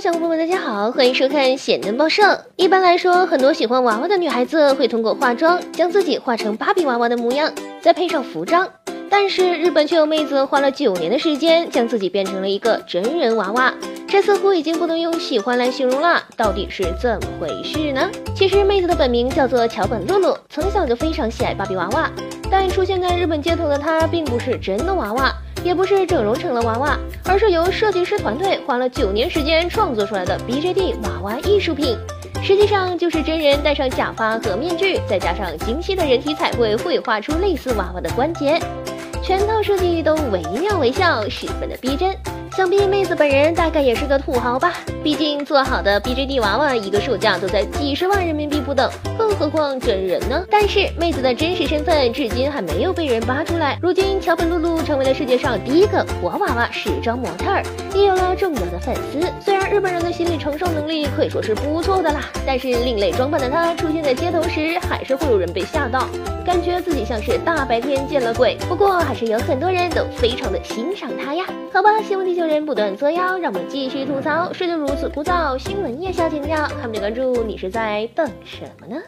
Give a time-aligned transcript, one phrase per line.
[0.00, 2.44] 小伙伴们，大家好，欢迎收看显能报社。
[2.54, 8.68] 一般来说，很多喜欢娃娃的女孩子会通过化妆将自己画成芭比娃娃的模样，再配上服装。
[9.10, 13.74] 但是日本却有妹子花了九年的时间将自己变成了一个真人娃娃，
[14.06, 16.22] 这似乎已经不能用喜欢来形容了。
[16.36, 18.08] 到底是怎么回事呢？
[18.36, 22.08] 其实妹子的本名叫做桥本露露，从小就非常喜爱芭比娃娃，
[22.48, 25.34] 但出现在日本街头的她并不是真的娃娃。
[25.64, 31.96] 也不是整容成了娃娃，而是由设计师团队花了九年时间创作出来的 BJD 娃娃艺术品。
[32.40, 38.60] 实际上就是真人戴上假发和面具，再加上精细的人体彩绘，绘画出类似娃娃的关节，
[39.28, 42.16] 全套设计都惟妙惟肖，十分的逼真。
[42.56, 44.72] 想必妹子本人大概也是个土豪吧，
[45.04, 50.42] 毕竟做好的 BJD 娃娃一个售价都在几十万人民币不等，更何况真人呢？
[50.50, 53.78] 但是妹子的真实身份至今还没有被人扒出来。
[53.82, 57.62] 如今桥本露露成为了世界上第一个活娃娃时装模特儿，
[57.94, 59.30] 也有了众多的粉丝。
[59.44, 66.08] 虽然日本人的心理承受能力可以说是不错的啦，但是另类装扮的她出现在街头时，还是会有人被吓到，
[66.46, 68.56] 感觉自己像是大白天见了鬼。
[68.70, 71.44] 不过还是是有很多人都非常的欣赏他呀。
[71.72, 72.46] 好吧，希望地球。
[72.48, 74.52] 人不断作妖，让我们继续吐槽。
[74.52, 79.02] 事就如此枯燥，新闻也想请教，还没关注，你是在等什么呢？